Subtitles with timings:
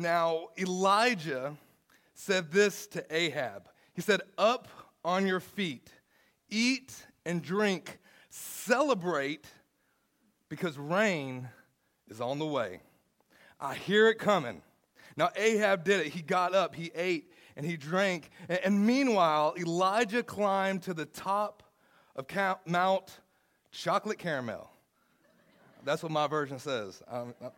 [0.00, 1.54] Now, Elijah
[2.14, 3.68] said this to Ahab.
[3.92, 4.66] He said, Up
[5.04, 5.90] on your feet,
[6.48, 7.98] eat and drink,
[8.30, 9.44] celebrate,
[10.48, 11.50] because rain
[12.08, 12.80] is on the way.
[13.60, 14.62] I hear it coming.
[15.18, 16.06] Now, Ahab did it.
[16.06, 18.30] He got up, he ate, and he drank.
[18.48, 21.62] And, meanwhile, Elijah climbed to the top
[22.16, 22.24] of
[22.64, 23.20] Mount
[23.70, 24.70] Chocolate Caramel.
[25.84, 27.02] That's what my version says.
[27.06, 27.50] Um, uh,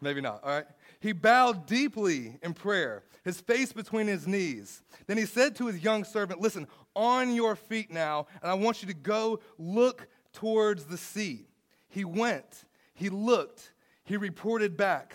[0.00, 0.66] maybe not, all right?
[1.00, 4.82] He bowed deeply in prayer, his face between his knees.
[5.06, 8.82] Then he said to his young servant, Listen, on your feet now, and I want
[8.82, 11.46] you to go look towards the sea.
[11.88, 13.72] He went, he looked,
[14.04, 15.14] he reported back,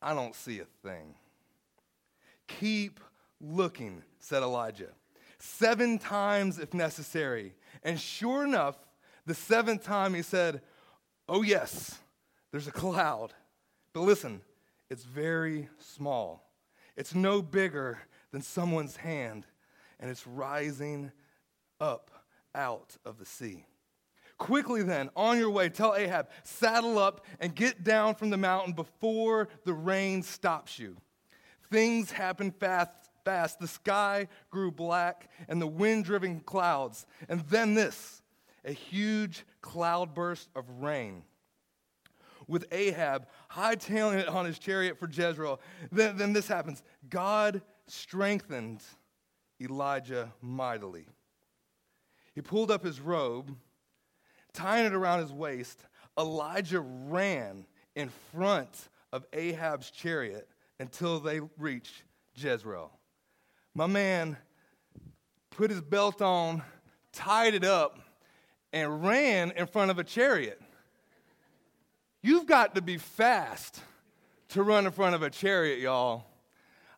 [0.00, 1.14] I don't see a thing.
[2.48, 3.00] Keep
[3.40, 4.90] looking, said Elijah,
[5.38, 7.54] seven times if necessary.
[7.82, 8.76] And sure enough,
[9.26, 10.60] the seventh time he said,
[11.28, 11.98] Oh, yes,
[12.52, 13.34] there's a cloud.
[13.92, 14.42] But listen,
[14.88, 16.48] it's very small.
[16.96, 17.98] It's no bigger
[18.30, 19.46] than someone's hand,
[19.98, 21.10] and it's rising
[21.80, 22.10] up
[22.54, 23.66] out of the sea.
[24.38, 28.72] Quickly then, on your way, tell Ahab, saddle up and get down from the mountain
[28.72, 30.96] before the rain stops you.
[31.70, 32.90] Things happened fast,
[33.24, 33.60] fast.
[33.60, 37.06] The sky grew black and the wind driven clouds.
[37.28, 38.20] And then this
[38.64, 41.22] a huge cloudburst of rain.
[42.48, 45.60] With Ahab hightailing it on his chariot for Jezreel.
[45.90, 48.82] Then, then this happens God strengthened
[49.60, 51.06] Elijah mightily.
[52.34, 53.54] He pulled up his robe
[54.52, 55.84] tying it around his waist,
[56.18, 62.90] Elijah ran in front of Ahab's chariot until they reached Jezreel.
[63.74, 64.36] My man
[65.50, 66.62] put his belt on,
[67.12, 67.98] tied it up,
[68.72, 70.60] and ran in front of a chariot.
[72.24, 73.80] You've got to be fast
[74.50, 76.24] to run in front of a chariot, y'all.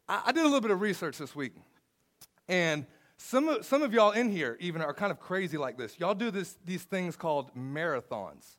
[0.07, 1.55] I, I did a little bit of research this week,
[2.47, 2.85] and
[3.17, 5.99] some of, some of y'all in here even are kind of crazy like this.
[5.99, 8.59] Y'all do this, these things called marathons,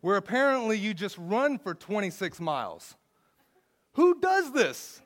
[0.00, 2.94] where apparently you just run for 26 miles.
[3.94, 5.02] Who does this?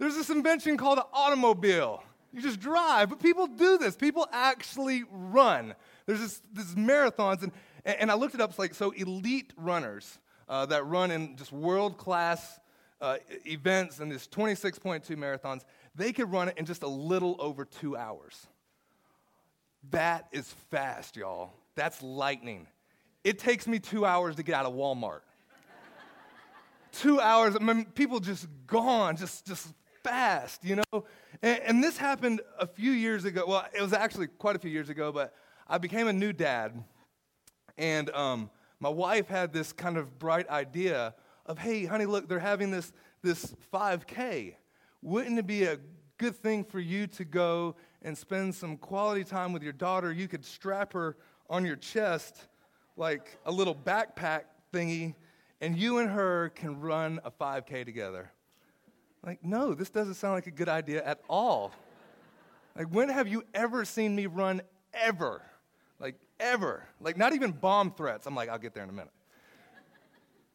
[0.00, 2.02] There's this invention called an automobile.
[2.32, 3.94] You just drive, but people do this.
[3.94, 5.76] People actually run.
[6.06, 7.52] There's this, this marathons, and,
[7.84, 8.50] and I looked it up.
[8.50, 10.18] It's like, so elite runners
[10.50, 12.58] uh, that run in just world class
[13.00, 13.16] uh,
[13.46, 15.62] events and this 26.2 marathons,
[15.94, 18.48] they could run it in just a little over two hours.
[19.90, 21.52] That is fast, y'all.
[21.76, 22.66] That's lightning.
[23.22, 25.20] It takes me two hours to get out of Walmart.
[26.92, 29.68] two hours, I mean, people just gone, just, just
[30.02, 31.04] fast, you know?
[31.42, 33.44] And, and this happened a few years ago.
[33.46, 35.32] Well, it was actually quite a few years ago, but
[35.68, 36.82] I became a new dad.
[37.78, 38.50] And um,
[38.80, 41.14] my wife had this kind of bright idea
[41.46, 42.92] of, hey, honey, look, they're having this,
[43.22, 44.54] this 5K
[45.02, 45.78] wouldn't it be a
[46.18, 50.12] good thing for you to go and spend some quality time with your daughter?
[50.12, 51.16] You could strap her
[51.48, 52.48] on your chest
[52.96, 54.42] like a little backpack
[54.72, 55.14] thingy,
[55.60, 58.30] and you and her can run a 5K together.
[59.24, 61.72] Like, no, this doesn't sound like a good idea at all.
[62.76, 64.62] Like, when have you ever seen me run
[64.92, 65.42] ever?
[66.40, 66.84] Ever.
[67.00, 68.26] Like, not even bomb threats.
[68.26, 69.12] I'm like, I'll get there in a minute.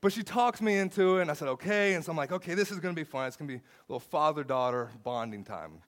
[0.01, 1.93] But she talks me into it, and I said, okay.
[1.93, 3.27] And so I'm like, okay, this is to be fun.
[3.27, 5.81] It's to be a little father daughter bonding time.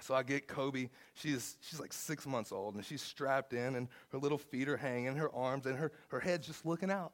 [0.00, 0.88] So I get Kobe.
[1.14, 4.76] She's, she's like six months old, and she's strapped in, and her little feet are
[4.76, 7.12] hanging, her arms, and her, her head's just looking out.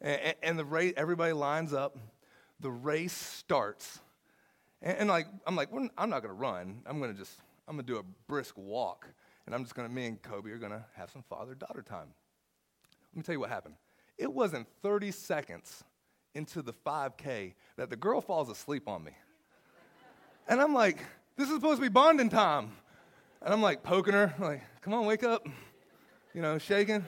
[0.00, 1.98] And, and the race, everybody lines up.
[2.60, 3.98] The race starts.
[4.82, 6.82] And, and like, I'm like, well, I'm not to run.
[6.86, 7.36] I'm to just,
[7.66, 9.08] I'm to do a brisk walk.
[9.46, 11.82] And I'm just going to, me and Kobe are going to have some father daughter
[11.82, 12.08] time.
[13.12, 13.74] Let me tell you what happened.
[14.18, 15.82] It wasn't 30 seconds
[16.34, 19.12] into the 5K that the girl falls asleep on me.
[20.48, 20.98] And I'm like,
[21.36, 22.72] this is supposed to be bonding time.
[23.42, 25.46] And I'm like poking her, like, come on, wake up.
[26.34, 27.04] You know, shaking.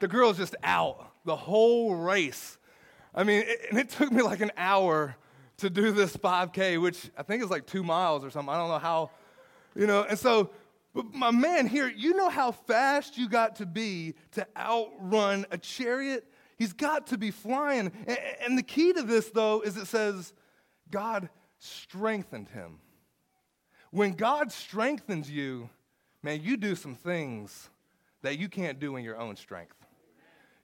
[0.00, 2.58] The girl's just out the whole race.
[3.14, 5.16] I mean, it, and it took me like an hour
[5.58, 8.54] to do this 5K, which I think is like two miles or something.
[8.54, 9.10] I don't know how,
[9.74, 10.04] you know.
[10.08, 10.50] And so
[10.96, 15.58] but my man here, you know how fast you got to be to outrun a
[15.58, 16.26] chariot?
[16.56, 17.92] He's got to be flying.
[18.42, 20.32] And the key to this, though, is it says
[20.90, 21.28] God
[21.58, 22.78] strengthened him.
[23.90, 25.68] When God strengthens you,
[26.22, 27.68] man, you do some things
[28.22, 29.76] that you can't do in your own strength.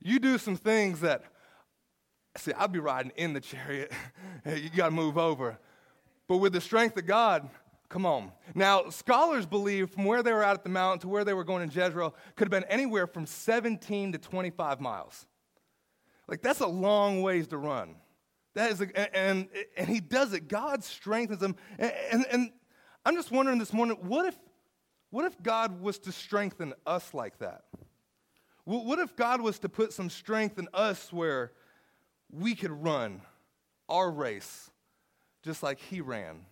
[0.01, 1.25] You do some things that,
[2.39, 3.93] see, I'd be riding in the chariot.
[4.47, 5.59] you got to move over.
[6.27, 7.51] But with the strength of God,
[7.93, 8.33] come on.
[8.55, 11.45] Now, scholars believe from where they were at at the mountain to where they were
[11.45, 15.27] going in Jezreel could have been anywhere from 17 to 25 miles.
[16.27, 17.97] Like, that's a long ways to run.
[18.55, 19.47] That is, a, and,
[19.77, 20.49] and he does it.
[20.49, 21.55] God strengthens him.
[21.79, 22.53] And, and, and
[23.05, 24.39] I'm just wondering this morning, what if,
[25.11, 27.65] what if God was to strengthen us like that?
[28.65, 31.53] What if God was to put some strength in us where
[32.31, 33.21] we could run
[33.87, 34.71] our race
[35.43, 36.47] just like he ran?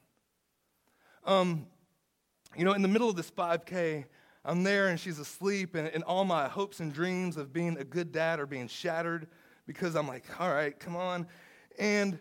[1.25, 1.67] Um,
[2.57, 4.05] you know, in the middle of this 5K,
[4.45, 7.85] I'm there and she's asleep, and, and all my hopes and dreams of being a
[7.85, 9.29] good dad are being shattered
[9.67, 11.27] because I'm like, all right, come on.
[11.79, 12.19] And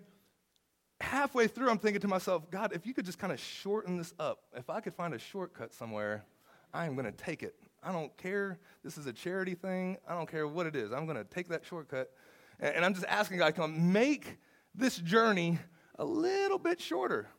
[0.99, 4.13] halfway through, I'm thinking to myself, God, if you could just kind of shorten this
[4.19, 6.25] up, if I could find a shortcut somewhere,
[6.73, 7.55] I am going to take it.
[7.81, 8.59] I don't care.
[8.83, 9.97] This is a charity thing.
[10.07, 10.91] I don't care what it is.
[10.91, 12.11] I'm going to take that shortcut.
[12.59, 14.37] And, and I'm just asking God, come make
[14.75, 15.57] this journey
[15.97, 17.29] a little bit shorter.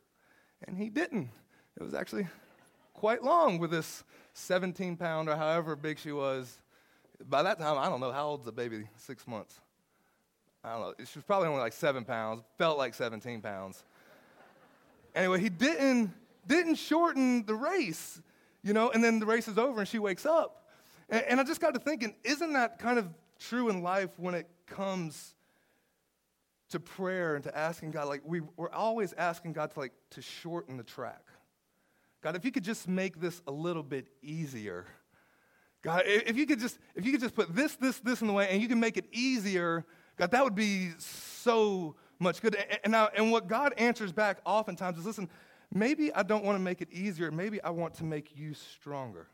[0.66, 1.30] And He didn't.
[1.78, 2.26] It was actually
[2.94, 6.60] quite long with this 17 pound or however big she was.
[7.28, 9.60] By that time, I don't know how old's the baby, six months.
[10.62, 11.04] I don't know.
[11.04, 13.82] She was probably only like seven pounds, felt like 17 pounds.
[15.14, 16.12] Anyway, he didn't,
[16.46, 18.20] didn't shorten the race,
[18.62, 20.68] you know, and then the race is over and she wakes up.
[21.08, 23.08] And, and I just got to thinking, isn't that kind of
[23.38, 25.34] true in life when it comes
[26.70, 28.08] to prayer and to asking God?
[28.08, 31.22] Like, we, we're always asking God to, like, to shorten the track.
[32.22, 34.86] God, if you could just make this a little bit easier.
[35.82, 38.32] God, if you could just if you could just put this, this, this in the
[38.32, 39.86] way, and you can make it easier,
[40.16, 42.54] God, that would be so much good.
[42.84, 45.30] And, now, and what God answers back oftentimes is, listen,
[45.72, 47.30] maybe I don't want to make it easier.
[47.30, 49.28] Maybe I want to make you stronger.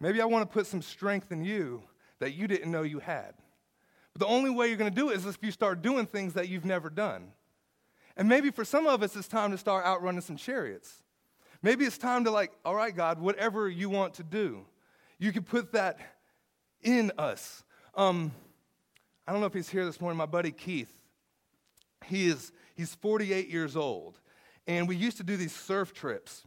[0.00, 1.82] Maybe I want to put some strength in you
[2.20, 3.34] that you didn't know you had.
[4.14, 6.32] But the only way you're going to do it is if you start doing things
[6.34, 7.32] that you've never done.
[8.16, 11.02] And maybe for some of us, it's time to start outrunning some chariots.
[11.62, 14.64] Maybe it's time to, like, all right, God, whatever you want to do,
[15.18, 15.98] you can put that
[16.82, 17.64] in us.
[17.94, 18.32] Um,
[19.26, 20.92] I don't know if he's here this morning, my buddy Keith.
[22.06, 24.20] He is, he's 48 years old.
[24.66, 26.44] And we used to do these surf trips.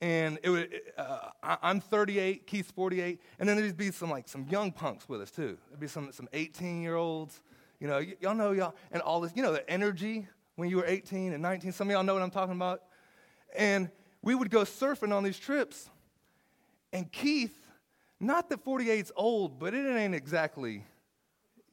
[0.00, 4.46] And it would, uh, I'm 38, Keith's 48, and then there'd be some like some
[4.50, 5.56] young punks with us too.
[5.68, 7.40] There'd be some some 18 year olds,
[7.80, 10.76] you know, y- y'all know y'all, and all this, you know, the energy when you
[10.76, 11.72] were 18 and 19.
[11.72, 12.82] Some of y'all know what I'm talking about.
[13.56, 13.88] And
[14.24, 15.90] we would go surfing on these trips.
[16.92, 17.54] And Keith,
[18.18, 20.82] not that 48's old, but it ain't exactly,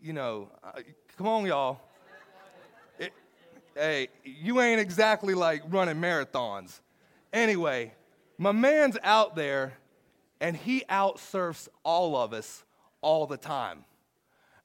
[0.01, 0.81] you know, uh,
[1.18, 1.80] come on, y'all.
[3.00, 3.13] It,
[3.74, 6.81] hey, you ain't exactly like running marathons.
[7.31, 7.94] Anyway,
[8.38, 9.74] my man's out there
[10.42, 12.63] and he outsurfs all of us
[13.00, 13.86] all the time.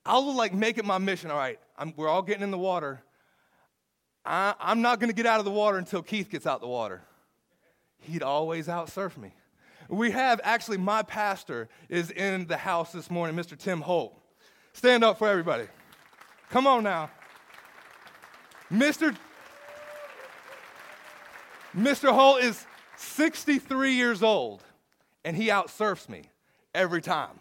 [0.04, 1.30] I'll like make it my mission.
[1.30, 3.00] All right, I'm, we're all getting in the water.
[4.24, 6.60] I, I'm not going to get out of the water until Keith gets out of
[6.62, 7.02] the water
[8.06, 9.32] he'd always outsurf me.
[9.88, 13.56] We have actually, my pastor is in the house this morning, Mr.
[13.56, 14.18] Tim Holt.
[14.72, 15.66] Stand up for everybody.
[16.50, 17.10] Come on now.
[18.72, 19.16] Mr.
[21.76, 22.12] Mr.
[22.12, 22.66] Holt is
[22.96, 24.62] 63 years old,
[25.24, 26.22] and he outsurfs me
[26.74, 27.38] every time.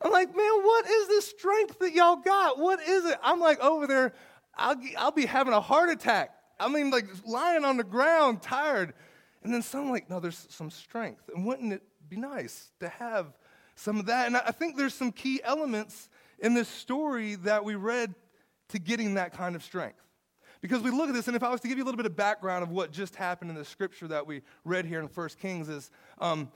[0.00, 2.58] I'm like, man, what is this strength that y'all got?
[2.58, 3.18] What is it?
[3.22, 4.14] I'm like over there,
[4.56, 6.30] I'll, I'll be having a heart attack.
[6.60, 8.94] I mean, like lying on the ground, tired.
[9.42, 11.30] And then some like, no, there's some strength.
[11.34, 13.36] And wouldn't it be nice to have
[13.76, 14.26] some of that?
[14.26, 16.08] And I think there's some key elements
[16.38, 18.14] in this story that we read
[18.68, 20.00] to getting that kind of strength.
[20.60, 22.06] Because we look at this, and if I was to give you a little bit
[22.06, 25.38] of background of what just happened in the scripture that we read here in First
[25.38, 25.90] Kings, is
[26.20, 26.50] um,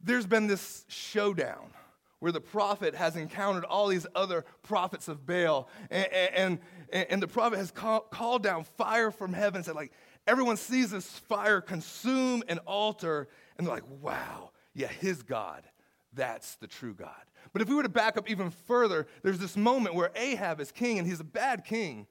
[0.00, 1.72] there's been this showdown
[2.20, 6.58] where the prophet has encountered all these other prophets of Baal, and, and,
[6.92, 9.92] and the prophet has call, called down fire from heaven and said, like,
[10.26, 15.62] everyone sees this fire consume an altar, and they're like, wow, yeah, his God,
[16.12, 17.10] that's the true God.
[17.52, 20.72] But if we were to back up even further, there's this moment where Ahab is
[20.72, 22.06] king, and he's a bad king.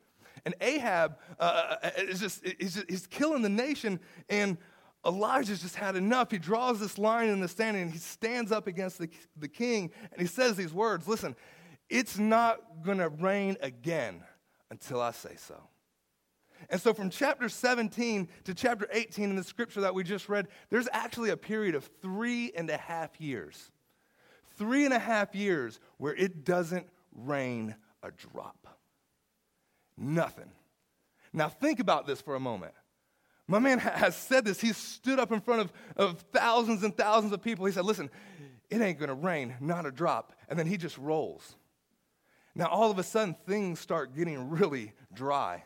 [0.46, 4.58] And Ahab uh, uh, uh is just he's, just, he's killing the nation, and
[5.06, 6.32] Elijah's just had enough.
[6.32, 9.92] He draws this line in the sand, and he stands up against the, the king,
[10.12, 11.36] and he says these words Listen,
[11.90, 14.24] it's not going to rain again
[14.72, 15.62] until I say so.
[16.70, 20.48] And so, from chapter 17 to chapter 18 in the scripture that we just read,
[20.70, 23.72] there's actually a period of three and a half years.
[24.58, 28.68] Three and a half years where it doesn't rain a drop.
[29.98, 30.52] Nothing.
[31.34, 32.74] Now, think about this for a moment.
[33.48, 34.60] My man has said this.
[34.60, 37.66] He stood up in front of, of thousands and thousands of people.
[37.66, 38.10] He said, Listen,
[38.70, 40.34] it ain't to rain, not a drop.
[40.50, 41.56] And then he just rolls.
[42.56, 45.64] Now, all of a sudden, things start getting really dry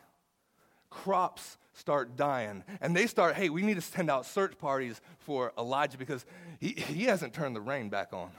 [0.90, 2.64] crops start dying.
[2.80, 6.24] And they start, hey, we need to send out search parties for Elijah because
[6.58, 8.30] he, he hasn't turned the rain back on.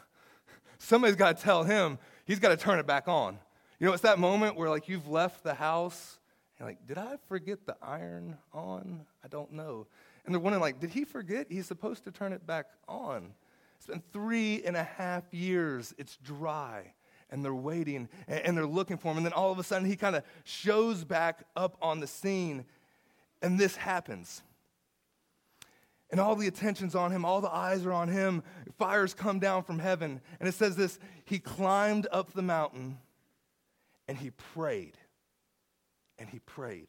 [0.77, 3.37] Somebody's got to tell him he's got to turn it back on.
[3.79, 6.19] You know, it's that moment where like you've left the house
[6.59, 9.05] and like, did I forget the iron on?
[9.23, 9.87] I don't know.
[10.25, 11.47] And they're wondering, like, did he forget?
[11.49, 13.33] He's supposed to turn it back on.
[13.77, 15.95] It's been three and a half years.
[15.97, 16.93] It's dry.
[17.31, 19.17] And they're waiting and they're looking for him.
[19.17, 22.65] And then all of a sudden, he kind of shows back up on the scene.
[23.41, 24.41] And this happens.
[26.11, 28.43] And all the attention's on him, all the eyes are on him.
[28.77, 30.19] Fires come down from heaven.
[30.39, 32.97] And it says this He climbed up the mountain
[34.07, 34.97] and he prayed.
[36.19, 36.87] And he prayed.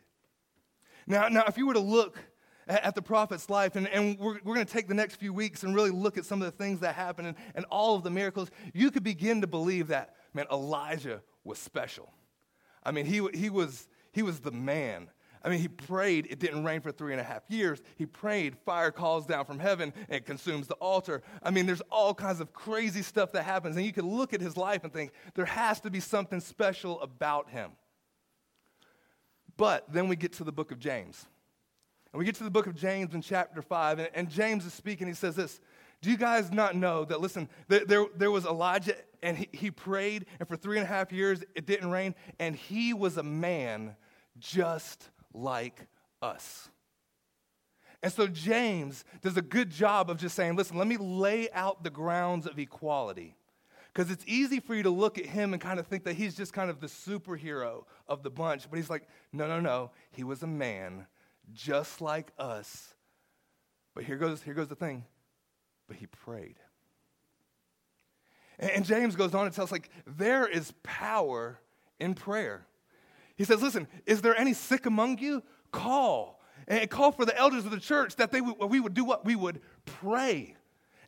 [1.06, 2.18] Now, now if you were to look
[2.66, 5.62] at the prophet's life, and, and we're, we're going to take the next few weeks
[5.62, 8.10] and really look at some of the things that happened and, and all of the
[8.10, 12.12] miracles, you could begin to believe that, man, Elijah was special.
[12.84, 15.08] I mean, he, he, was, he was the man.
[15.44, 17.82] I mean, he prayed, it didn't rain for three and a half years.
[17.96, 21.22] He prayed, fire calls down from heaven and consumes the altar.
[21.42, 23.76] I mean, there's all kinds of crazy stuff that happens.
[23.76, 27.00] And you can look at his life and think, there has to be something special
[27.00, 27.72] about him.
[29.56, 31.26] But then we get to the book of James.
[32.12, 34.74] And we get to the book of James in chapter 5, and, and James is
[34.74, 35.06] speaking.
[35.06, 35.60] He says this
[36.02, 39.70] Do you guys not know that, listen, there, there, there was Elijah, and he, he
[39.70, 43.22] prayed, and for three and a half years it didn't rain, and he was a
[43.22, 43.96] man
[44.38, 45.86] just like
[46.20, 46.68] us.
[48.02, 51.84] And so James does a good job of just saying, listen, let me lay out
[51.84, 53.36] the grounds of equality.
[53.94, 56.34] Because it's easy for you to look at him and kind of think that he's
[56.34, 58.68] just kind of the superhero of the bunch.
[58.68, 59.90] But he's like, no, no, no.
[60.10, 61.06] He was a man
[61.52, 62.94] just like us.
[63.94, 65.04] But here goes, here goes the thing.
[65.92, 66.56] But he prayed.
[68.58, 71.58] And, James goes on and tells like there is power
[72.00, 72.66] in prayer.
[73.36, 75.42] He says, listen, is there any sick among you?
[75.70, 76.40] Call.
[76.66, 79.26] And call for the elders of the church that they would, we would do what?
[79.26, 80.56] We would pray.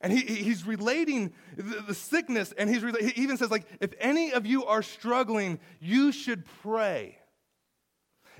[0.03, 4.35] And he, he's relating the, the sickness, and he's, he even says, like, if any
[4.35, 7.17] of you are struggling, you should pray.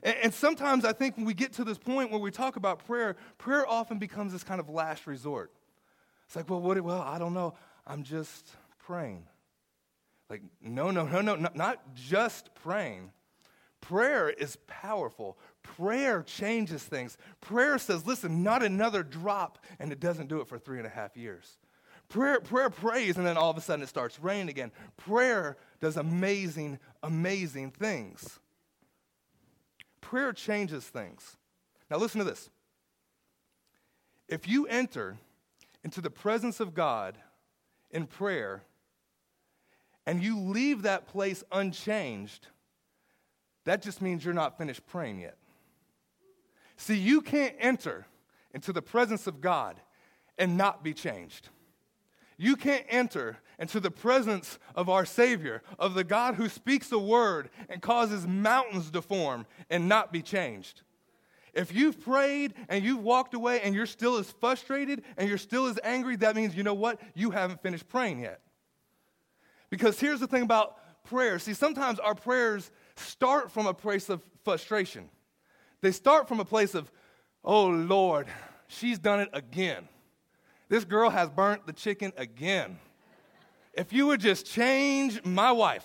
[0.03, 2.85] And, and sometimes I think when we get to this point where we talk about
[2.85, 5.51] prayer, prayer often becomes this kind of last resort.
[6.35, 6.81] It's like, well, what?
[6.81, 7.55] Well, I don't know.
[7.87, 8.51] I'm just
[8.89, 9.25] praying.
[10.29, 13.13] Like, no, no, no, no, not just praying.
[13.81, 15.39] Prayer is powerful.
[15.63, 17.17] Prayer changes things.
[17.41, 20.91] Prayer says, listen, not another drop, and it doesn't do it for three and a
[20.91, 21.57] half years.
[22.09, 24.73] Prayer, prayer prays, and then all of a sudden it starts raining again.
[24.97, 28.41] Prayer does amazing, amazing things.
[30.01, 31.37] Prayer changes things.
[31.89, 32.51] Now, listen to this.
[34.27, 35.17] If you enter
[35.85, 37.17] into the presence of God
[37.91, 38.63] in prayer
[40.07, 42.49] and you leave that place unchanged,
[43.65, 45.37] that just means you're not finished praying yet.
[46.77, 48.07] See, you can't enter
[48.53, 49.81] into the presence of God
[50.37, 51.49] and not be changed.
[52.37, 56.99] You can't enter into the presence of our Savior, of the God who speaks a
[56.99, 60.83] word and causes mountains to form and not be changed.
[61.55, 65.67] If you've prayed and you've walked away and you're still as frustrated and you're still
[65.67, 67.01] as angry, that means, you know what?
[67.15, 68.41] You haven't finished praying yet.
[69.71, 71.39] Because here's the thing about prayer.
[71.39, 75.09] See, sometimes our prayers start from a place of frustration.
[75.81, 76.91] They start from a place of,
[77.45, 78.27] oh Lord,
[78.67, 79.89] she's done it again.
[80.69, 82.79] This girl has burnt the chicken again.
[83.75, 85.85] If you would just change my wife,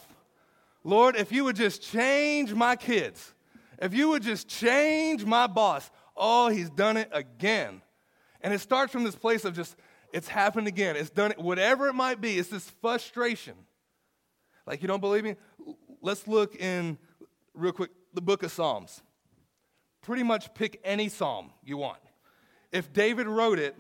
[0.84, 3.34] Lord, if you would just change my kids,
[3.80, 7.82] if you would just change my boss, oh, he's done it again.
[8.42, 9.76] And it starts from this place of just,
[10.14, 10.96] it's happened again.
[10.96, 13.56] It's done it, whatever it might be, it's this frustration.
[14.66, 15.36] Like, you don't believe me?
[16.02, 16.98] Let's look in,
[17.54, 19.02] real quick, the book of Psalms.
[20.02, 22.00] Pretty much pick any psalm you want.
[22.72, 23.76] If David wrote it,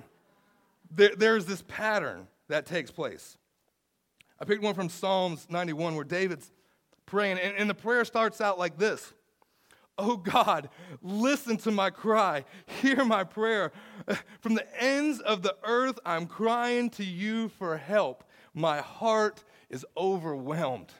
[0.92, 3.38] there, there's this pattern that takes place.
[4.40, 6.52] I picked one from Psalms 91 where David's
[7.06, 9.14] praying, and, and the prayer starts out like this
[10.00, 10.70] Oh God,
[11.02, 12.46] listen to my cry,
[12.82, 13.74] hear my prayer.
[14.40, 18.24] From the ends of the earth, I'm crying to you for help.
[18.54, 20.94] My heart is overwhelmed.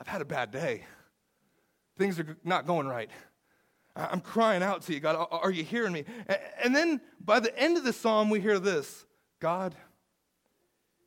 [0.00, 0.84] I've had a bad day.
[1.96, 3.08] Things are not going right.
[3.94, 5.28] I'm crying out to you, God.
[5.30, 6.04] Are you hearing me?
[6.62, 9.06] And then by the end of the psalm, we hear this
[9.40, 9.72] God,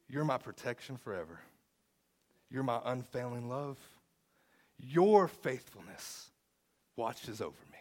[0.08, 1.41] you're my protection forever.
[2.50, 3.77] You're my unfailing love.
[4.79, 6.26] Your faithfulness
[6.98, 7.77] watches over me.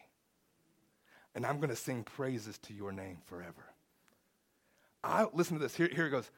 [1.35, 3.65] And I'm going to sing praises to your name forever.
[5.03, 5.75] I, listen to this.
[5.75, 6.31] Here, here it goes.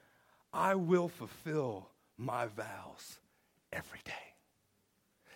[0.52, 3.18] I will fulfill my vows
[3.72, 4.12] every day.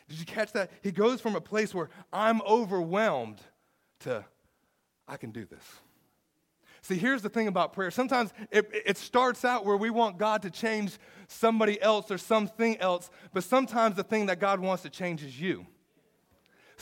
[0.08, 0.70] Did you catch that?
[0.82, 3.40] He goes from a place where I'm overwhelmed
[4.00, 4.24] to
[5.08, 5.64] I can do this.
[6.82, 7.90] See, here's the thing about prayer.
[7.90, 12.76] Sometimes it, it starts out where we want God to change somebody else or something
[12.78, 15.66] else, but sometimes the thing that God wants to change is you.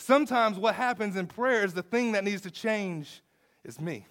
[0.00, 3.22] Sometimes what happens in prayer is the thing that needs to change
[3.64, 4.06] is me.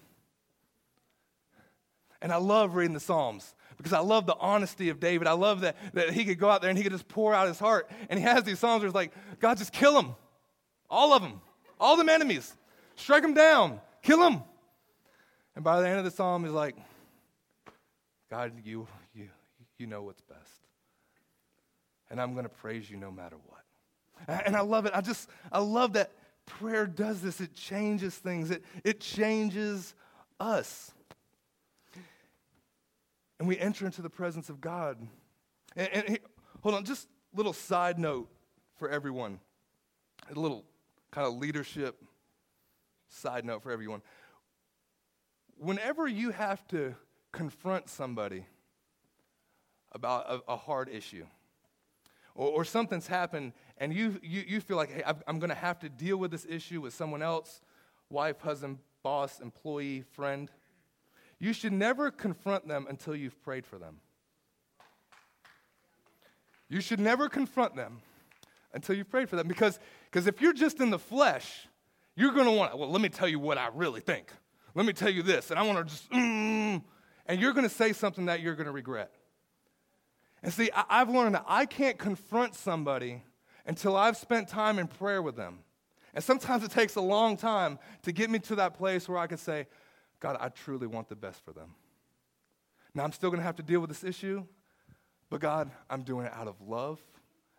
[2.22, 5.26] And I love reading the Psalms because I love the honesty of David.
[5.26, 7.48] I love that, that he could go out there and he could just pour out
[7.48, 7.90] his heart.
[8.08, 10.14] And he has these Psalms where it's like, God, just kill them.
[10.88, 11.40] All of them.
[11.80, 12.54] All them enemies.
[12.94, 13.80] Strike them down.
[14.02, 14.44] Kill them.
[15.56, 16.76] And by the end of the Psalm, he's like,
[18.30, 19.28] God, you, you,
[19.76, 20.60] you know what's best.
[22.10, 23.64] And I'm going to praise you no matter what.
[24.28, 24.92] And I love it.
[24.94, 26.12] I just, I love that
[26.46, 27.40] prayer does this.
[27.40, 29.94] It changes things, it, it changes
[30.38, 30.92] us
[33.40, 34.98] and we enter into the presence of God.
[35.74, 36.18] And, and he,
[36.62, 38.28] hold on, just a little side note
[38.76, 39.40] for everyone,
[40.30, 40.64] a little
[41.10, 42.04] kind of leadership
[43.08, 44.02] side note for everyone.
[45.56, 46.94] Whenever you have to
[47.32, 48.44] confront somebody
[49.92, 51.24] about a, a hard issue,
[52.34, 55.78] or, or, something's happened and you, you, you feel like, hey, I'm going to have
[55.80, 57.60] to deal with this issue with someone else
[58.08, 60.50] wife, husband, boss, employee, friend
[61.40, 63.96] you should never confront them until you've prayed for them.
[66.68, 68.02] You should never confront them
[68.72, 71.66] until you've prayed for them because because if you're just in the flesh,
[72.14, 74.30] you're going to want, well, let me tell you what I really think.
[74.74, 76.82] Let me tell you this, and I want to just, mm,
[77.26, 79.12] and you're going to say something that you're going to regret.
[80.42, 83.22] And see, I, I've learned that I can't confront somebody
[83.66, 85.60] until I've spent time in prayer with them.
[86.14, 89.26] And sometimes it takes a long time to get me to that place where I
[89.26, 89.66] can say,
[90.18, 91.74] God, I truly want the best for them.
[92.94, 94.44] Now, I'm still going to have to deal with this issue,
[95.28, 96.98] but God, I'm doing it out of love,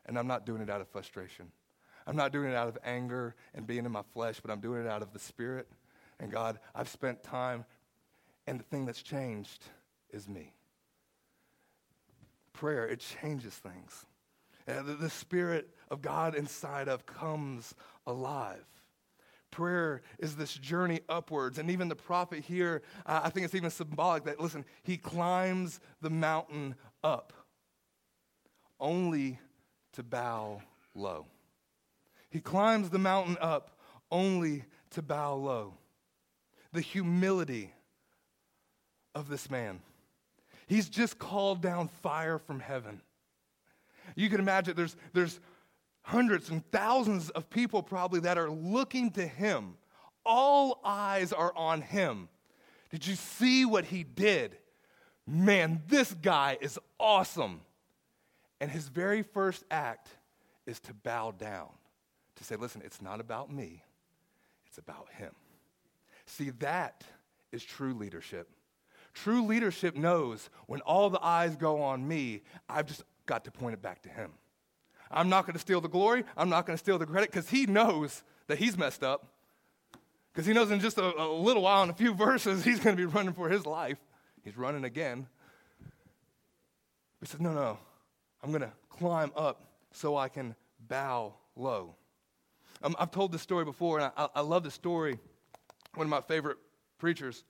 [0.06, 1.52] and I'm not doing it out of frustration.
[2.06, 4.82] I'm not doing it out of anger and being in my flesh, but I'm doing
[4.82, 5.70] it out of the Spirit.
[6.20, 7.64] And God, I've spent time,
[8.46, 9.64] and the thing that's changed
[10.12, 10.54] is me.
[12.62, 14.06] Prayer, it changes things.
[14.68, 17.74] And the, the Spirit of God inside of comes
[18.06, 18.64] alive.
[19.50, 21.58] Prayer is this journey upwards.
[21.58, 25.80] And even the prophet here, uh, I think it's even symbolic that, listen, he climbs
[26.02, 27.34] the mountain up
[28.80, 29.40] only
[29.94, 30.62] to bow
[30.94, 31.26] low.
[32.30, 33.72] He climbs the mountain up
[34.12, 35.74] only to bow low.
[36.74, 37.74] The humility
[39.16, 39.80] of this man.
[40.72, 43.02] He's just called down fire from heaven.
[44.16, 45.38] You can imagine there's, there's
[46.02, 49.74] hundreds and thousands of people probably that are looking to him.
[50.26, 52.30] All eyes are on him.
[52.90, 54.56] Did you see what he did?
[55.28, 57.60] Man, this guy is awesome.
[58.62, 60.08] And his very first act
[60.66, 61.68] is to bow down,
[62.38, 63.84] to say, listen, it's not about me,
[64.68, 65.34] it's about him.
[66.28, 67.04] See, that
[67.52, 68.48] is true leadership.
[69.14, 73.74] True leadership knows when all the eyes go on me, I've just got to point
[73.74, 74.32] it back to him.
[75.10, 76.24] I'm not going to steal the glory.
[76.38, 79.28] I'm not going to steal the credit because he knows that he's messed up.
[80.32, 82.96] Because he knows in just a, a, little while, in a few verses, he's going
[82.96, 83.98] to be running for his life.
[84.44, 85.28] He's running again.
[87.20, 87.78] He says, No, no,
[88.42, 90.56] I'm going to climb up so I can
[90.88, 91.96] bow low.
[92.82, 95.20] Um, I've told this story before, and I, I love the story.
[95.96, 96.58] One of my favorite
[96.98, 97.44] preachers,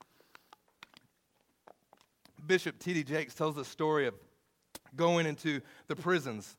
[2.46, 3.04] Bishop T.D.
[3.04, 4.14] Jakes, tells the story of
[4.96, 6.56] going into the prisons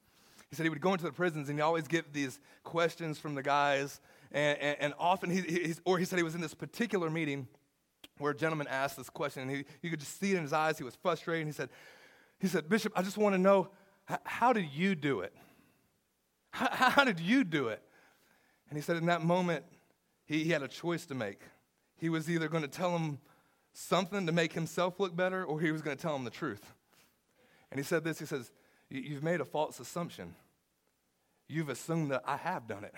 [0.54, 3.34] he said he would go into the prisons and he always get these questions from
[3.34, 4.00] the guys.
[4.32, 7.48] And, and, and often, he, or he said he was in this particular meeting
[8.20, 10.54] where a gentleman asked this question and he, you could just see it in his
[10.54, 10.78] eyes.
[10.78, 11.48] He was frustrated.
[11.48, 11.70] He said,
[12.38, 13.70] he said, Bishop, I just want to know,
[14.26, 15.34] how did you do it?
[16.52, 17.82] How, how did you do it?
[18.70, 19.66] And he said, in that moment,
[20.28, 21.42] he, he had a choice to make.
[21.98, 23.18] He was either going to tell him
[23.74, 26.74] something to make himself look better or he was going to tell him the truth.
[27.72, 28.52] And he said this he says,
[28.90, 30.36] You've made a false assumption
[31.48, 32.94] you've assumed that I have done it.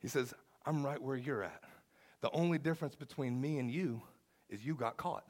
[0.00, 0.34] He says,
[0.66, 1.62] I'm right where you're at.
[2.20, 4.02] The only difference between me and you
[4.48, 5.24] is you got caught.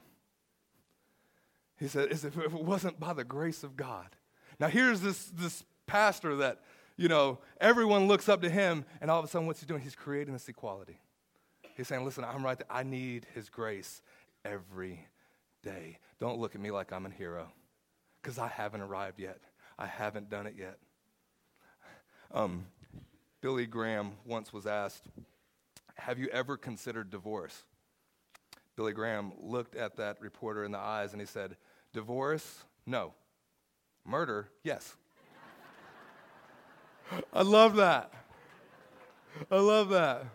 [1.79, 4.07] He said, as if it wasn't by the grace of God.
[4.61, 6.61] Now, here's this, this pastor that,
[6.97, 9.81] you know, everyone looks up to him, and all of a sudden, what's he doing?
[9.81, 11.01] He's creating this equality.
[11.77, 12.69] He's saying, listen, I'm right there.
[12.71, 14.03] I need his grace
[14.45, 15.07] every
[15.63, 15.99] day.
[16.21, 17.53] Don't look at me like I'm a hero,
[18.23, 19.41] because I haven't arrived yet.
[19.79, 20.79] I haven't done it yet.
[22.33, 22.67] Um,
[23.41, 25.05] Billy Graham once was asked,
[25.97, 27.65] Have you ever considered divorce?
[28.77, 31.57] Billy Graham looked at that reporter in the eyes and he said,
[31.93, 32.65] Divorce?
[32.87, 33.15] No.
[34.05, 34.49] Murder?
[34.63, 34.97] Yes.
[37.33, 38.13] I love that.
[39.51, 40.27] I love that.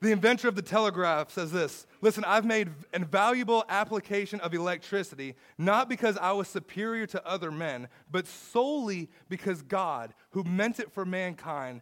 [0.00, 5.34] The inventor of the telegraph says this Listen, I've made an valuable application of electricity,
[5.56, 10.92] not because I was superior to other men, but solely because God, who meant it
[10.92, 11.80] for mankind,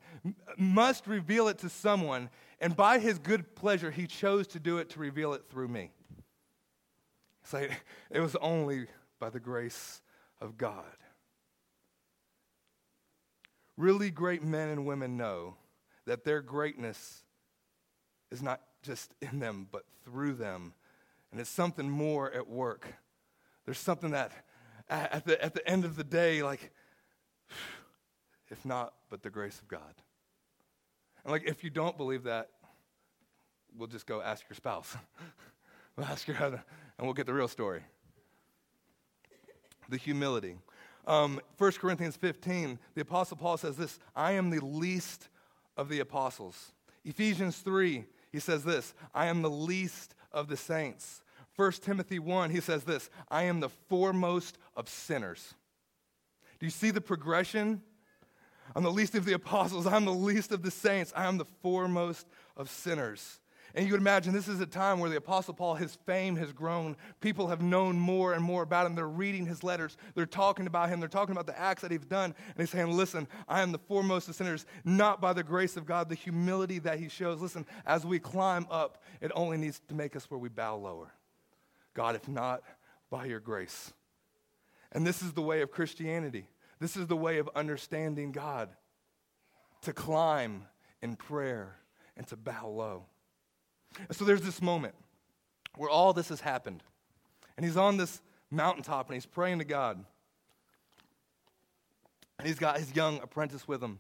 [0.57, 4.91] must reveal it to someone, and by his good pleasure, he chose to do it
[4.91, 5.91] to reveal it through me.
[7.43, 8.87] It's like, it was only
[9.19, 10.01] by the grace
[10.41, 10.85] of God.
[13.77, 15.57] Really great men and women know
[16.07, 17.25] that their greatness
[18.31, 20.75] is not just in them, but through them.
[21.31, 22.95] And it's something more at work.
[23.65, 24.33] There's something that
[24.89, 26.73] at the, at the end of the day, like,
[28.51, 29.95] if not, but the grace of God.
[31.25, 32.51] And like, if you don't believe that,
[33.77, 34.97] we'll just go ask your spouse.
[35.97, 36.63] we'll ask your husband,
[36.99, 37.83] and we'll get the real story.
[39.89, 40.57] The humility.
[41.07, 45.29] Um, 1 Corinthians 15, the Apostle Paul says this I am the least
[45.77, 46.73] of the apostles.
[47.05, 51.23] Ephesians 3, he says this I am the least of the saints.
[51.55, 55.55] 1 Timothy 1, he says this I am the foremost of sinners.
[56.59, 57.81] Do you see the progression?
[58.75, 59.87] I'm the least of the apostles.
[59.87, 61.13] I'm the least of the saints.
[61.15, 63.39] I am the foremost of sinners.
[63.77, 66.53] And you would imagine this is a time where the Apostle Paul, his fame has
[66.53, 66.97] grown.
[67.21, 68.95] People have known more and more about him.
[68.95, 69.97] They're reading his letters.
[70.15, 71.01] They're talking about him.
[71.01, 72.37] They're talking about the acts that he's done.
[72.47, 75.87] And he's saying, Listen, I am the foremost of sinners, not by the grace of
[75.87, 77.41] God, the humility that he shows.
[77.41, 81.13] Listen, as we climb up, it only needs to make us where we bow lower.
[81.95, 82.63] God, if not
[83.11, 83.93] by your grace.
[84.93, 86.47] And this is the way of Christianity.
[86.79, 88.69] This is the way of understanding God
[89.83, 90.67] to climb
[91.03, 91.75] in prayer
[92.17, 93.07] and to bow low.
[93.99, 94.95] And so there's this moment
[95.77, 96.83] where all this has happened.
[97.57, 100.05] And he's on this mountaintop and he's praying to God.
[102.39, 103.99] And he's got his young apprentice with him.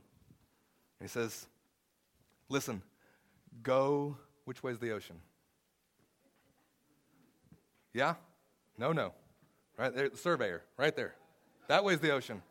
[1.00, 1.46] And he says,
[2.48, 2.82] Listen,
[3.62, 5.16] go, which way's the ocean?
[7.92, 8.14] Yeah?
[8.76, 9.12] No, no.
[9.78, 11.14] Right there, the surveyor, right there.
[11.68, 12.42] That way's the ocean.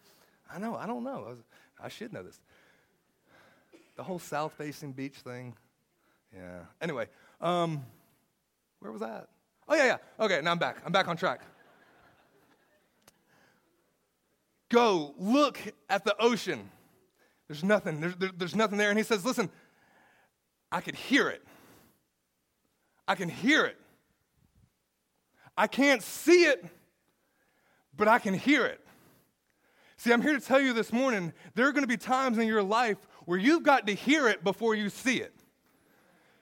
[0.53, 1.25] I know, I don't know.
[1.25, 1.37] I, was,
[1.81, 2.39] I should know this.
[3.95, 5.53] The whole south facing beach thing.
[6.35, 6.61] Yeah.
[6.81, 7.07] Anyway,
[7.41, 7.83] um,
[8.79, 9.27] where was that?
[9.67, 10.25] Oh, yeah, yeah.
[10.25, 10.77] Okay, now I'm back.
[10.85, 11.41] I'm back on track.
[14.69, 16.69] Go look at the ocean.
[17.47, 17.99] There's nothing.
[17.99, 18.89] There's, there, there's nothing there.
[18.89, 19.49] And he says, Listen,
[20.71, 21.43] I could hear it.
[23.07, 23.77] I can hear it.
[25.55, 26.65] I can't see it,
[27.95, 28.79] but I can hear it.
[29.97, 32.47] See, I'm here to tell you this morning there are going to be times in
[32.47, 35.32] your life where you've got to hear it before you see it.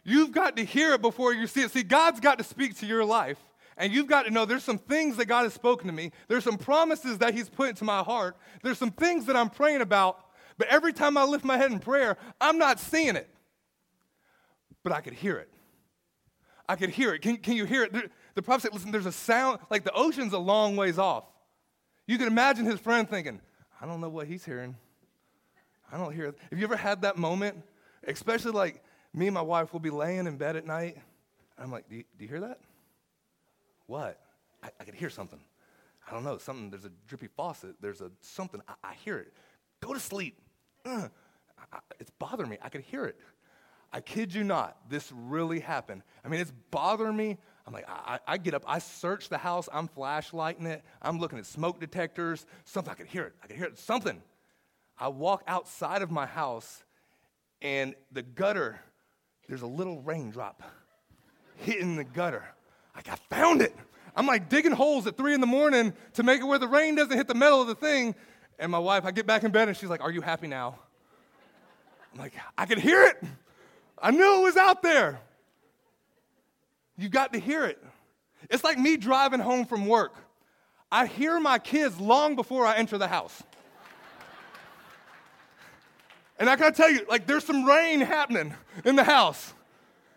[0.03, 1.71] You've got to hear it before you see it.
[1.71, 3.37] See, God's got to speak to your life.
[3.77, 6.11] And you've got to know there's some things that God has spoken to me.
[6.27, 8.37] There's some promises that He's put into my heart.
[8.63, 10.19] There's some things that I'm praying about.
[10.57, 13.29] But every time I lift my head in prayer, I'm not seeing it.
[14.83, 15.49] But I could hear it.
[16.67, 17.21] I could hear it.
[17.21, 17.93] Can, can you hear it?
[17.93, 18.03] There,
[18.35, 21.25] the prophet said, listen, there's a sound, like the ocean's a long ways off.
[22.07, 23.41] You can imagine his friend thinking,
[23.81, 24.75] I don't know what he's hearing.
[25.91, 26.37] I don't hear it.
[26.49, 27.61] Have you ever had that moment?
[28.07, 30.97] Especially like me and my wife will be laying in bed at night.
[31.57, 32.59] I'm like, do you, do you hear that?
[33.87, 34.19] What?
[34.63, 35.39] I, I can hear something.
[36.07, 39.33] I don't know, something, there's a drippy faucet, there's a something, I, I hear it.
[39.81, 40.37] Go to sleep.
[40.85, 41.07] Uh,
[41.71, 42.57] I, it's bothering me.
[42.61, 43.17] I could hear it.
[43.93, 46.01] I kid you not, this really happened.
[46.23, 47.37] I mean, it's bothering me.
[47.67, 51.37] I'm like, I, I, get up, I search the house, I'm flashlighting it, I'm looking
[51.37, 54.21] at smoke detectors, something, I can hear it, I can hear it, something.
[54.97, 56.83] I walk outside of my house,
[57.61, 58.79] and the gutter
[59.51, 60.63] there's a little raindrop
[61.57, 62.45] hitting the gutter.
[62.95, 63.75] Like, I found it.
[64.15, 66.95] I'm like digging holes at three in the morning to make it where the rain
[66.95, 68.15] doesn't hit the metal of the thing.
[68.59, 70.79] And my wife, I get back in bed and she's like, Are you happy now?
[72.13, 73.21] I'm like, I can hear it.
[74.01, 75.19] I knew it was out there.
[76.97, 77.83] You got to hear it.
[78.49, 80.15] It's like me driving home from work.
[80.89, 83.43] I hear my kids long before I enter the house.
[86.41, 89.53] And I gotta tell you, like, there's some rain happening in the house.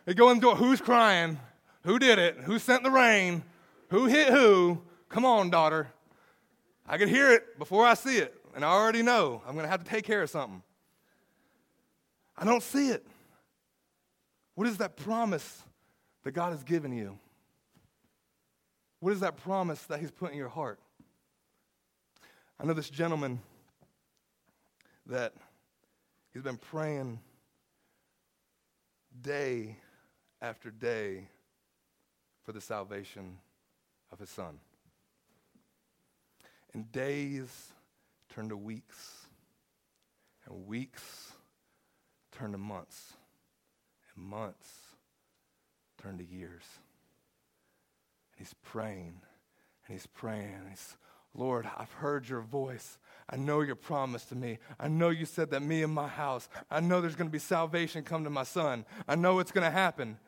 [0.06, 1.38] They go in the door, who's crying?
[1.82, 2.38] Who did it?
[2.38, 3.42] Who sent the rain?
[3.90, 4.80] Who hit who?
[5.10, 5.88] Come on, daughter.
[6.88, 9.84] I can hear it before I see it, and I already know I'm gonna have
[9.84, 10.62] to take care of something.
[12.38, 13.06] I don't see it.
[14.54, 15.62] What is that promise
[16.22, 17.18] that God has given you?
[19.00, 20.80] What is that promise that He's put in your heart?
[22.58, 23.40] I know this gentleman
[25.04, 25.34] that
[26.34, 27.20] He's been praying
[29.22, 29.76] day
[30.42, 31.28] after day
[32.42, 33.38] for the salvation
[34.12, 34.58] of his son.
[36.72, 37.72] And days
[38.34, 39.28] turn to weeks,
[40.44, 41.32] and weeks
[42.32, 43.12] turn to months,
[44.14, 44.68] and months
[46.02, 46.64] turn to years.
[48.32, 49.20] And he's praying
[49.86, 50.54] and he's praying.
[50.54, 50.96] And he's,
[51.32, 52.98] Lord, I've heard your voice.
[53.28, 54.58] I know your promise to me.
[54.78, 57.38] I know you said that me and my house, I know there's going to be
[57.38, 58.84] salvation come to my son.
[59.08, 60.18] I know it's going to happen.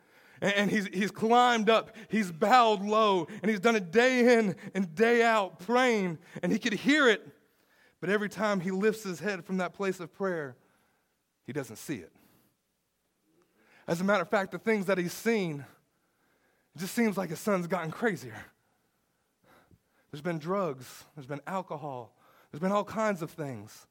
[0.41, 4.55] And, and he's, he's climbed up, he's bowed low, and he's done it day in
[4.73, 7.27] and day out praying, and he could hear it.
[7.99, 10.55] But every time he lifts his head from that place of prayer,
[11.45, 12.11] he doesn't see it.
[13.87, 15.65] As a matter of fact, the things that he's seen,
[16.75, 18.35] it just seems like his son's gotten crazier.
[20.11, 22.16] There's been drugs, there's been alcohol,
[22.51, 23.85] there's been all kinds of things.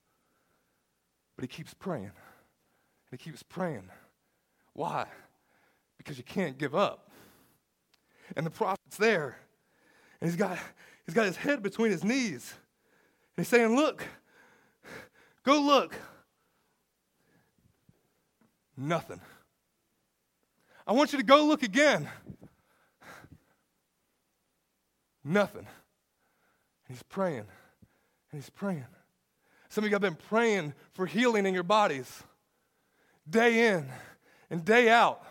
[1.36, 2.04] But he keeps praying.
[2.04, 2.12] And
[3.10, 3.88] he keeps praying.
[4.72, 5.06] Why?
[5.98, 7.10] Because you can't give up.
[8.36, 9.36] And the prophet's there.
[10.20, 10.58] And he's got,
[11.04, 12.54] he's got his head between his knees.
[13.36, 14.02] And he's saying, Look,
[15.44, 15.94] go look.
[18.76, 19.20] Nothing.
[20.86, 22.08] I want you to go look again.
[25.24, 25.66] Nothing.
[25.66, 27.46] And he's praying.
[28.36, 28.84] And he's praying.
[29.70, 32.22] Some of you have been praying for healing in your bodies
[33.30, 33.88] day in
[34.50, 35.24] and day out.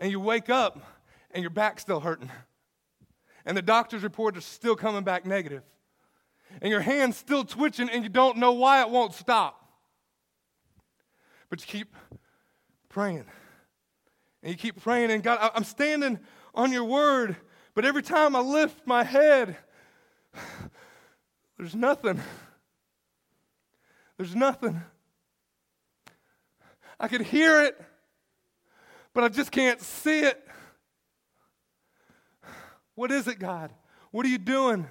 [0.00, 0.82] And you wake up
[1.30, 2.32] and your back's still hurting.
[3.46, 5.62] And the doctor's report is still coming back negative.
[6.60, 9.70] And your hand's still twitching and you don't know why it won't stop.
[11.50, 11.94] But you keep
[12.88, 13.26] praying.
[14.42, 16.18] And you keep praying, and God, I'm standing
[16.52, 17.36] on your word,
[17.76, 19.56] but every time I lift my head,
[21.58, 22.20] there's nothing.
[24.16, 24.80] There's nothing.
[26.98, 27.80] I could hear it,
[29.12, 30.40] but I just can't see it.
[32.94, 33.72] What is it, God?
[34.12, 34.86] What are you doing?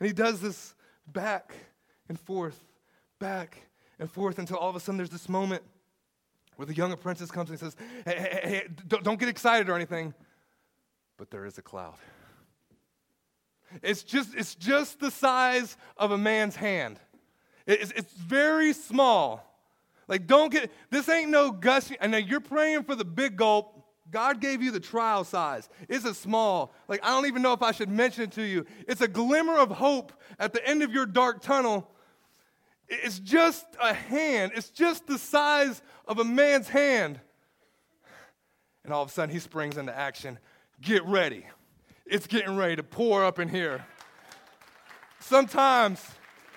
[0.00, 0.74] And he does this
[1.06, 1.52] back
[2.08, 2.58] and forth,
[3.18, 3.68] back
[3.98, 5.62] and forth until all of a sudden there's this moment
[6.56, 10.14] where the young apprentice comes and says, Hey, hey, hey don't get excited or anything,
[11.16, 11.96] but there is a cloud.
[13.82, 16.98] It's just, it's just the size of a man's hand.
[17.66, 19.44] It's, it's very small.
[20.08, 21.98] Like, don't get, this ain't no gushing.
[22.00, 23.74] I know you're praying for the big gulp.
[24.10, 25.68] God gave you the trial size.
[25.86, 28.64] It's a small, like, I don't even know if I should mention it to you.
[28.86, 31.90] It's a glimmer of hope at the end of your dark tunnel.
[32.88, 37.20] It's just a hand, it's just the size of a man's hand.
[38.82, 40.38] And all of a sudden, he springs into action.
[40.80, 41.44] Get ready.
[42.10, 43.84] It's getting ready to pour up in here.
[45.20, 46.02] Sometimes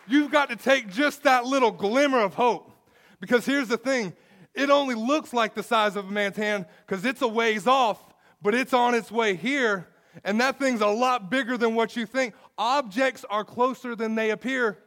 [0.07, 2.71] you've got to take just that little glimmer of hope.
[3.19, 4.13] Because here's the thing
[4.53, 7.99] it only looks like the size of a man's hand because it's a ways off,
[8.41, 9.89] but it's on its way here.
[10.23, 12.33] And that thing's a lot bigger than what you think.
[12.57, 14.77] Objects are closer than they appear.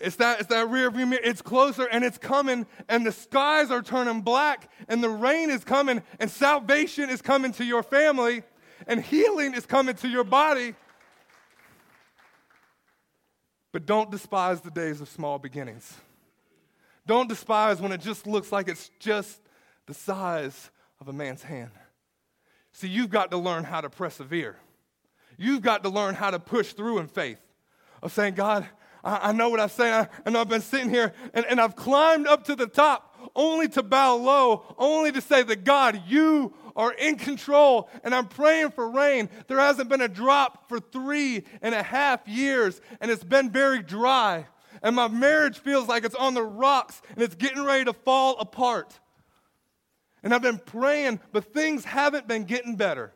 [0.00, 1.22] It's that, it's that rear view mirror.
[1.24, 5.64] It's closer and it's coming, and the skies are turning black, and the rain is
[5.64, 8.42] coming, and salvation is coming to your family,
[8.86, 10.74] and healing is coming to your body.
[13.72, 15.92] But don't despise the days of small beginnings.
[17.06, 19.40] Don't despise when it just looks like it's just
[19.86, 21.70] the size of a man's hand.
[22.72, 24.56] See, you've got to learn how to persevere.
[25.36, 27.40] You've got to learn how to push through in faith
[28.02, 28.66] of saying, God,
[29.04, 29.94] I, I know what I'm saying.
[29.94, 33.08] I, I know I've been sitting here and, and I've climbed up to the top
[33.34, 37.88] only to bow low, only to say that God, you are in control.
[38.04, 39.28] And I'm praying for rain.
[39.46, 43.82] There hasn't been a drop for three and a half years, and it's been very
[43.82, 44.46] dry.
[44.82, 48.38] And my marriage feels like it's on the rocks and it's getting ready to fall
[48.38, 48.98] apart.
[50.22, 53.12] And I've been praying, but things haven't been getting better.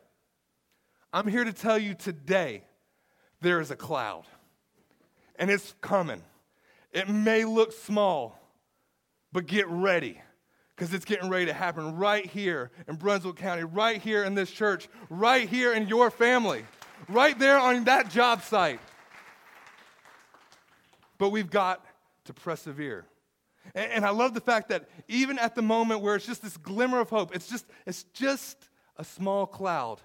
[1.11, 2.65] I'm here to tell you today
[3.41, 4.25] there is a cloud
[5.35, 6.21] and it's coming.
[6.91, 8.39] It may look small,
[9.31, 10.21] but get ready
[10.75, 14.51] because it's getting ready to happen right here in Brunswick County, right here in this
[14.51, 16.65] church, right here in your family,
[17.09, 18.79] right there on that job site.
[21.17, 21.83] But we've got
[22.25, 23.05] to persevere.
[23.75, 26.57] And, and I love the fact that even at the moment where it's just this
[26.57, 28.57] glimmer of hope, it's just, it's just
[28.97, 29.99] a small cloud,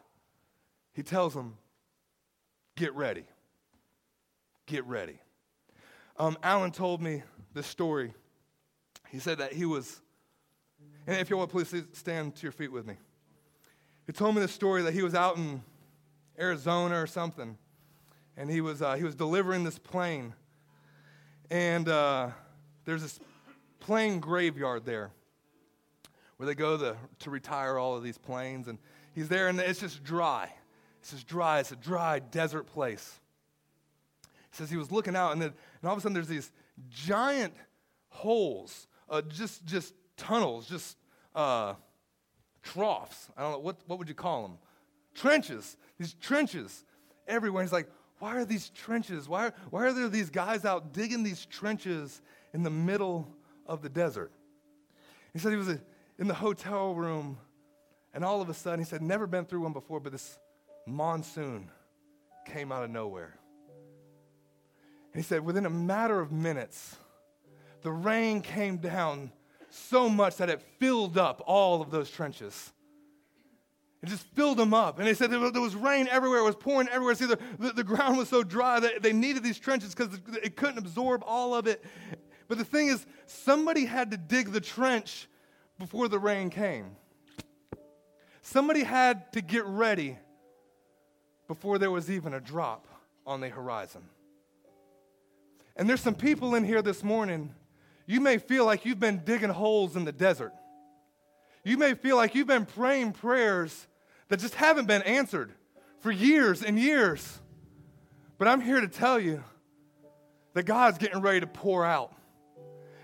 [0.92, 1.56] he tells them,
[2.76, 3.24] get ready
[4.68, 5.18] get ready.
[6.18, 7.22] Um, Alan told me
[7.54, 8.12] this story.
[9.08, 10.00] He said that he was,
[11.06, 12.94] and if you will, please stand to your feet with me.
[14.06, 15.62] He told me the story that he was out in
[16.38, 17.56] Arizona or something,
[18.36, 20.34] and he was, uh, he was delivering this plane.
[21.50, 22.28] And uh,
[22.84, 23.18] there's this
[23.80, 25.10] plane graveyard there
[26.36, 28.68] where they go to, to retire all of these planes.
[28.68, 28.78] And
[29.14, 30.52] he's there, and it's just dry.
[31.00, 31.60] It's just dry.
[31.60, 33.18] It's a dry desert place
[34.52, 36.52] says he was looking out, and then and all of a sudden there's these
[36.90, 37.54] giant
[38.08, 40.96] holes, uh, just just tunnels, just
[41.34, 41.74] uh,
[42.62, 43.28] troughs.
[43.36, 44.58] I don't know, what, what would you call them?
[45.14, 46.84] Trenches, these trenches
[47.26, 47.62] everywhere.
[47.62, 49.28] He's like, why are these trenches?
[49.28, 52.20] Why, why are there these guys out digging these trenches
[52.52, 53.28] in the middle
[53.66, 54.32] of the desert?
[55.32, 55.68] He said he was
[56.18, 57.38] in the hotel room,
[58.12, 60.38] and all of a sudden, he said, never been through one before, but this
[60.86, 61.70] monsoon
[62.44, 63.38] came out of nowhere.
[65.18, 66.96] He said, within a matter of minutes,
[67.82, 69.32] the rain came down
[69.68, 72.72] so much that it filled up all of those trenches.
[74.00, 75.00] It just filled them up.
[75.00, 76.38] And they said there was, rain everywhere.
[76.38, 77.16] It was pouring everywhere.
[77.16, 80.54] See, the, the, the ground was so dry that they needed these trenches because it
[80.54, 81.84] couldn't absorb all of it.
[82.46, 85.26] But the thing is, somebody had to dig the trench
[85.80, 86.96] before the rain came.
[88.42, 90.16] Somebody had to get ready
[91.48, 92.86] before there was even a drop
[93.26, 94.02] on the horizon.
[95.78, 97.54] And there's some people in here this morning,
[98.04, 100.52] you may feel like you've been digging holes in the desert.
[101.62, 103.86] You may feel like you've been praying prayers
[104.28, 105.52] that just haven't been answered
[106.00, 107.40] for years and years.
[108.38, 109.44] But I'm here to tell you
[110.54, 112.12] that God's getting ready to pour out.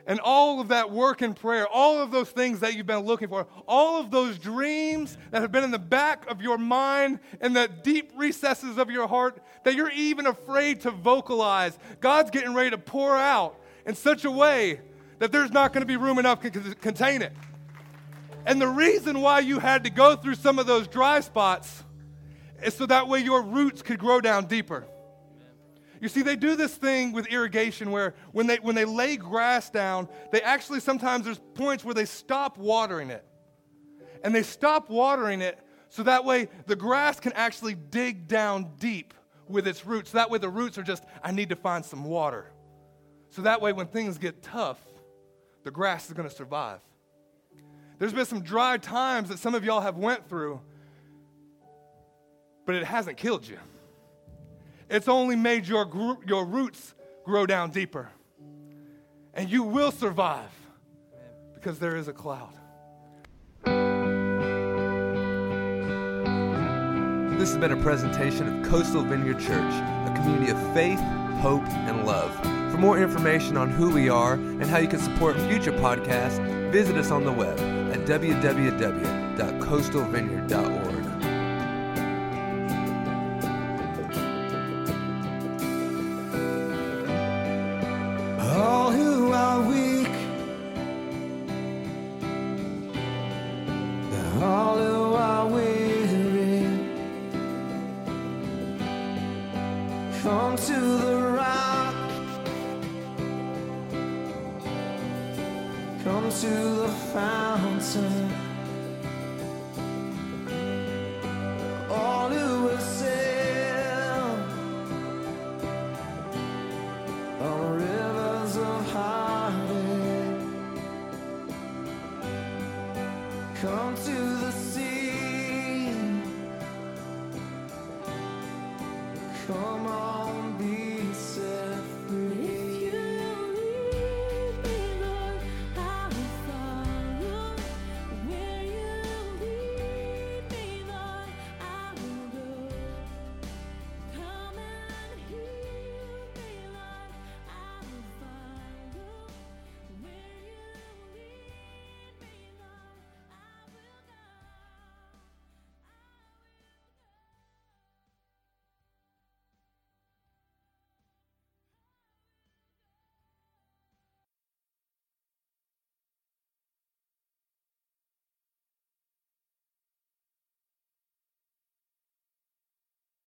[0.06, 3.28] And all of that work and prayer, all of those things that you've been looking
[3.28, 7.56] for, all of those dreams that have been in the back of your mind and
[7.56, 12.70] the deep recesses of your heart that you're even afraid to vocalize, God's getting ready
[12.70, 14.80] to pour out in such a way
[15.20, 17.32] that there's not going to be room enough to contain it.
[18.46, 21.82] And the reason why you had to go through some of those dry spots
[22.62, 24.84] is so that way your roots could grow down deeper.
[26.00, 29.70] You see, they do this thing with irrigation where when they, when they lay grass
[29.70, 33.24] down, they actually sometimes there's points where they stop watering it.
[34.22, 39.14] And they stop watering it so that way the grass can actually dig down deep
[39.48, 40.12] with its roots.
[40.12, 42.50] That way the roots are just, I need to find some water.
[43.30, 44.78] So that way when things get tough,
[45.62, 46.80] the grass is going to survive.
[47.98, 50.60] There's been some dry times that some of y'all have went through,
[52.66, 53.58] but it hasn't killed you.
[54.88, 56.94] It's only made your, your roots
[57.24, 58.10] grow down deeper.
[59.32, 60.50] And you will survive
[61.54, 62.52] because there is a cloud.
[67.38, 71.00] This has been a presentation of Coastal Vineyard Church, a community of faith,
[71.40, 72.34] hope, and love.
[72.70, 76.38] For more information on who we are and how you can support future podcasts,
[76.70, 77.58] visit us on the web
[77.92, 80.83] at www.coastalvineyard.org.